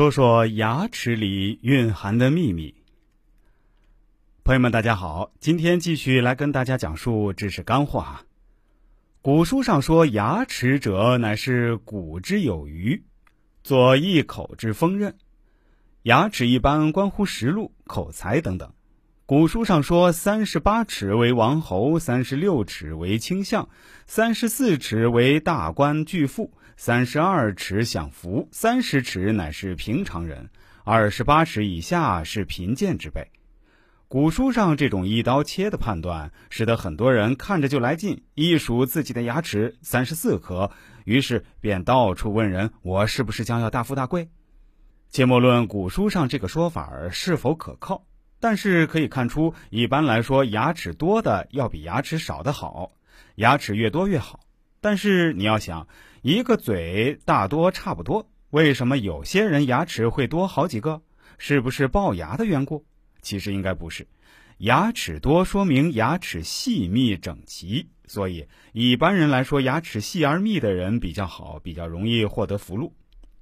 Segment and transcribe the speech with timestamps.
[0.00, 2.74] 说说牙齿里蕴含的秘密。
[4.42, 8.22] 朋友们，大家好，今天继续来跟大家讲述知识干货啊。
[9.20, 13.04] 古书上说，牙齿者乃是骨之有余，
[13.62, 15.18] 作一口之锋刃。
[16.04, 18.72] 牙齿一般关乎食禄、口才等等。
[19.26, 23.68] 古书上说，三十八齿为王侯，三十六齿为卿相，
[24.06, 30.48] 三十四齿为大官巨富，三十二尺享福，三十尺乃是平常人，
[30.82, 33.30] 二十八尺以下是贫贱之辈。
[34.08, 40.70] 古书上这种一刀切的判断，使得很多人看着就来劲，一数自己的牙齿三十四颗，
[41.04, 44.30] 于是便到处问人：“我是不是将要大富大贵？”
[45.12, 48.06] 切莫论古书上这个说法是否可靠。
[48.40, 52.92] 但是可以看出，一般来说，牙齿多的要比牙齿少的好，
[53.34, 54.40] 牙齿越多越好。
[54.80, 55.86] 但是你要想，
[56.22, 61.02] 一个嘴大多差不多，为什么有些人牙齿会多好几个？
[61.38, 62.84] 是不是龅牙的缘故？
[63.22, 64.06] 其实应该不是，
[64.58, 72.94] 牙齿多说明牙齿细密整齐，所以一般人来说，牙齿细而密的人比较好，比较容易获得福禄。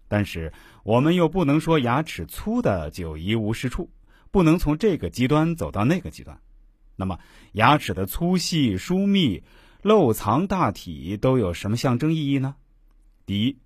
[0.08, 0.52] 但是
[0.84, 3.91] 我们又不能说牙齿粗的就一无是处。
[4.30, 6.39] 不能从这个极端走到那个极端。
[6.97, 7.19] 那么，
[7.52, 9.42] 牙齿的粗细、疏密、
[9.89, 12.55] 漏藏大体都有什么象征意义呢？
[13.25, 13.56] 第一，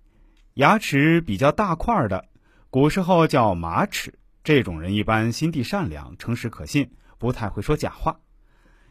[0.53, 2.29] 牙齿比较大块的，
[2.69, 8.17] 古时候叫马齿，这种人一般心地善良、诚实可信，不太会说假话。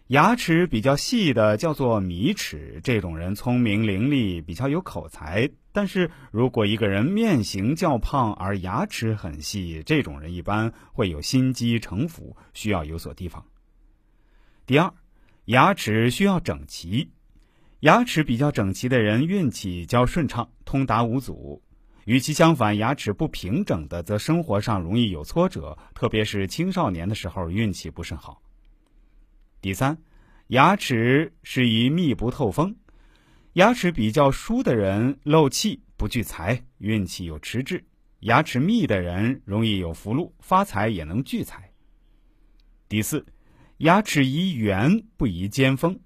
[0.08, 5.50] 牙齿比较细的叫做米齿，这种人聪明伶俐，比较有口才。
[5.72, 13.42] 但是如果一个人面型较胖而牙齿很细，这种人一般会有心机城府，需要有所提防。
[14.66, 14.92] 第二，
[15.46, 17.10] 牙齿需要整齐，
[17.82, 21.60] 牙齿比较整齐的人运气较顺畅，通达无阻；
[22.04, 28.40] 与其相反，牙齿不平整的，则生活上容易有挫折，特别是青少年的时候运气不甚好。
[29.60, 29.98] 第三，
[30.46, 32.76] 牙齿适宜密不透风。
[33.54, 37.78] 牙齿比较疏的人漏气不聚财，运气有迟滞；
[38.20, 41.68] 牙齿密的人容易有福禄，发财也能聚财。
[42.88, 43.26] 第四，
[43.78, 45.98] 牙齿宜圆不宜尖锋。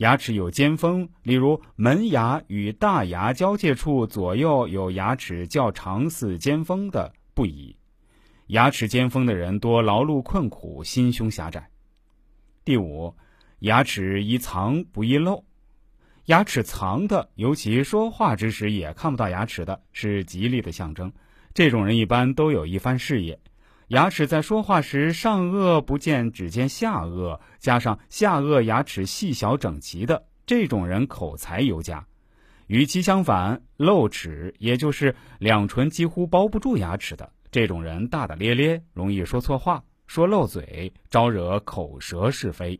[0.00, 7.76] 牙齿有尖锋，例如门牙与大牙交界处左右有牙齿较长似尖锋的，不宜。
[8.46, 11.68] 牙齿尖锋的人多劳碌困苦，心胸狭窄。
[12.64, 13.14] 第五，
[13.58, 15.44] 牙齿宜藏不宜露。
[16.24, 21.12] 牙齿藏的，尤其说话之时也看不到牙齿的，是吉利的象征。
[21.52, 23.38] 这种人一般都有一番事业。
[23.90, 32.06] 牙齿在说话时上颚不见，只见下颚，加上下颚牙齿细小整齐的，这种人口才尤佳。
[32.68, 39.82] 与其相反，露齿，也就是两唇几乎包不住牙齿的，这种人大大咧咧，容易说错话。
[40.06, 42.78] 说漏嘴，招惹口舌是非。